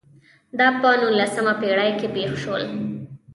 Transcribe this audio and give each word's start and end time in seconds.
دا 0.59 0.67
په 0.79 0.89
نولسمه 1.01 1.53
پېړۍ 1.61 1.91
کې 1.99 2.07
پېښ 2.15 2.31
شول. 2.43 2.63